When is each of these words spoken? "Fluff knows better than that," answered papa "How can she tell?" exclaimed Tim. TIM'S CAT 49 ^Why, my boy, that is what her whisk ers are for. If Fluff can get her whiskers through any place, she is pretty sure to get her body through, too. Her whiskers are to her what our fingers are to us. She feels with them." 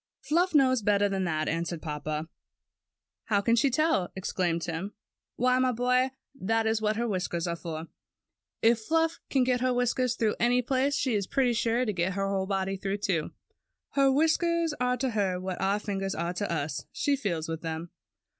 "Fluff 0.19 0.55
knows 0.55 0.81
better 0.81 1.07
than 1.07 1.25
that," 1.25 1.47
answered 1.47 1.79
papa 1.79 2.27
"How 3.25 3.39
can 3.39 3.55
she 3.55 3.69
tell?" 3.69 4.11
exclaimed 4.15 4.63
Tim. 4.63 4.73
TIM'S 4.73 4.89
CAT 4.89 4.95
49 5.37 5.59
^Why, 5.59 5.61
my 5.61 5.71
boy, 5.71 6.11
that 6.33 6.65
is 6.65 6.81
what 6.81 6.95
her 6.95 7.07
whisk 7.07 7.35
ers 7.35 7.45
are 7.45 7.55
for. 7.55 7.85
If 8.63 8.79
Fluff 8.81 9.19
can 9.29 9.43
get 9.43 9.61
her 9.61 9.71
whiskers 9.71 10.15
through 10.15 10.37
any 10.39 10.63
place, 10.63 10.95
she 10.95 11.13
is 11.13 11.27
pretty 11.27 11.53
sure 11.53 11.85
to 11.85 11.93
get 11.93 12.13
her 12.13 12.45
body 12.47 12.77
through, 12.77 12.97
too. 12.97 13.29
Her 13.91 14.11
whiskers 14.11 14.73
are 14.79 14.97
to 14.97 15.11
her 15.11 15.39
what 15.39 15.61
our 15.61 15.77
fingers 15.77 16.15
are 16.15 16.33
to 16.33 16.51
us. 16.51 16.83
She 16.91 17.15
feels 17.15 17.47
with 17.47 17.61
them." 17.61 17.91